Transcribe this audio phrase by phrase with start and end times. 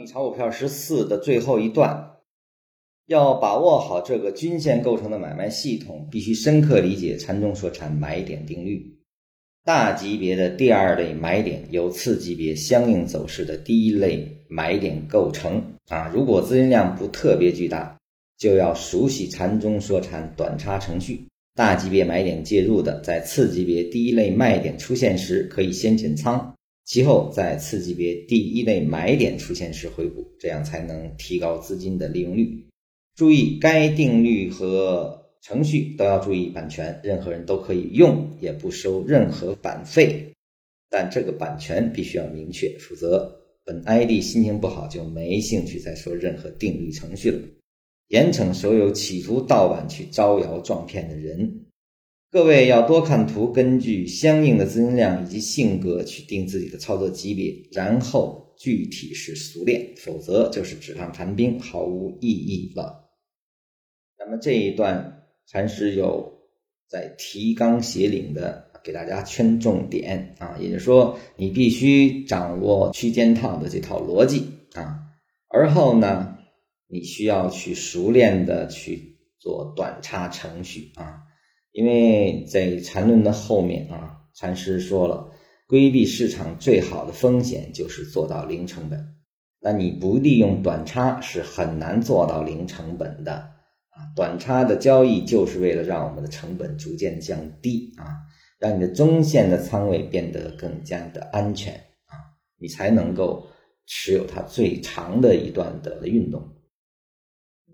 [0.00, 2.12] 你炒股票十四的最后一段，
[3.06, 8.98] 要把握好这个均线构成的买卖系统，必须深刻理解禅中说禅买点定律。
[9.62, 16.10] 大级别的第二类买点由次级别相应走势的第一类买点构成啊。
[16.14, 17.98] 如果资金量不特别巨大，
[18.38, 21.26] 就要熟悉禅中说禅短差程序。
[21.54, 26.54] 大级别买点介入的，在次级别第一类卖点出现时，可以先减仓。
[26.84, 32.66] 其后在次级别第一类买点出现时回补，这样才能提高资金的利用率。
[33.14, 40.32] 注意，该定律和程序都要注意版权，任何人都可以用，也不收任何版费。
[40.88, 47.40] 但这个版权必须要明确，否则本 ID 心情不好就没兴趣再说任何定律程序了。
[48.08, 51.66] 严惩所有企图盗版去招摇撞骗的人。
[52.32, 63.10] 各位要多看图，根据相应的资金量以及性格去定自己的操作级别，然后具体是熟练，否则就是纸上谈兵，毫无意义了。
[64.16, 66.32] 那么这一段禅师有
[66.88, 75.00] 在提纲挈领的给大家圈重点啊，也就是说你必须掌握区间套的这套逻辑啊，
[75.48, 76.38] 而后呢，
[76.86, 81.24] 你需要去熟练的去做短差程序啊。
[81.72, 85.30] 因为在禅论的后面啊，禅师说了，
[85.68, 89.14] 规避市场最好的风险就是做到零成本。
[89.60, 94.10] 那你不利用短差是很难做到零成本的啊。
[94.16, 98.18] 短差的交易就是为了让我们的成本逐渐降低啊，
[98.58, 101.74] 让你的中线的仓位变得更加的安全
[102.06, 102.18] 啊，
[102.58, 103.46] 你才能够
[103.86, 106.56] 持有它最长的一段的运动。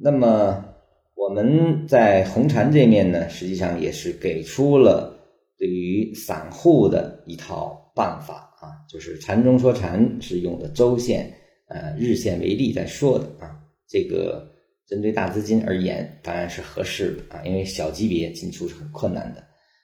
[0.00, 0.73] 那么。
[1.14, 5.16] 我们在红禅这面呢，实际上也是给出了
[5.56, 11.32] 对于散户的一套办法啊，就是禅中说禅是用的周线、
[11.68, 13.58] 呃日线为例在说的啊。
[13.88, 14.50] 这个
[14.86, 19.42] 针对大资金而言当然是合适的啊，因为小级别进出是很困难的。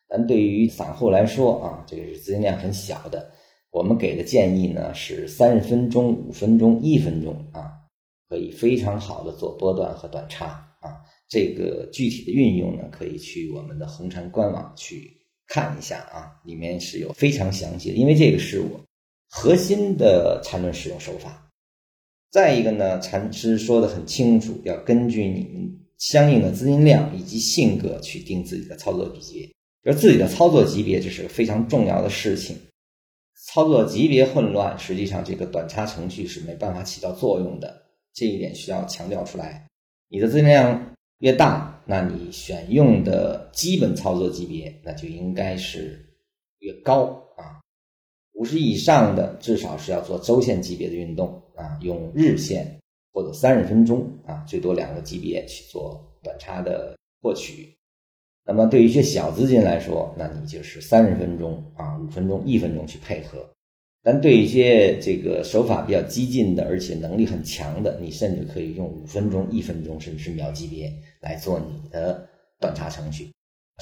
[0.09, 3.31] 但对于散户来说啊，这个是资金量很小的，
[3.71, 7.71] 我们给的建议呢是三十分钟、五分钟、一分钟啊，
[8.29, 10.67] 可以非常好的做波段和短差。
[11.31, 18.85] 这个具体的运用呢，可以去我们的红禅官网去看一下啊，里面是有非常详细的，因为这个是我
[19.29, 21.49] 核心的禅论使用手法。
[22.33, 29.49] 再一个呢，禅师说的很清楚，要根据你相应的资金量以及性格去定自己的操作级别，
[29.85, 32.57] 而自己的操作级别这是个非常重要的事情。
[33.47, 39.69] 操作级别混乱，实际上这个短差程序是没办法起到作用的，这一点需要强调出来。
[40.09, 40.97] 你的资金量。
[41.21, 46.05] 越大，那你选用的基本操作级别那就应该是
[46.59, 47.05] 越高
[47.37, 47.61] 啊。
[48.33, 52.81] 五十以上的至少是要做周线级别的运动啊，用日线
[53.13, 57.77] 或者三十分钟啊，最多两个级别去做短差的获取。
[58.47, 63.47] 那么对于一些小资金来说，那你就是三十分钟啊，五分钟、一分钟去配合。
[64.03, 70.91] 但对一些这个手法比较激进的，而且能力很强的，你甚至可以用五分钟、一分钟，甚至是秒级别
[71.21, 72.27] 来做你的
[72.59, 73.31] 短差程序。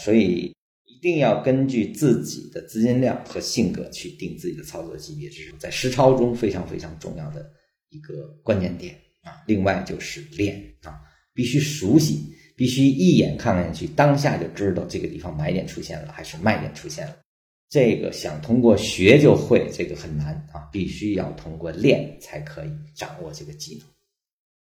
[0.02, 0.52] 所以
[0.84, 7.48] 一定要根据自己的资金量和性格去定自己的操作级别，这是在实操中非常非常重要的
[7.90, 9.44] 一个关键点啊。
[9.46, 11.00] 另外就是练啊，
[11.32, 12.24] 必须熟悉，
[12.56, 17.16] 必须一眼看上去，当下就知道这个地方买点出现了还是卖点出现了。
[17.68, 23.97] 这个想通过学就会，这个很难啊，必须要通过练才可以掌握这个技能。